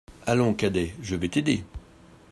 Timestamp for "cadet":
0.55-0.95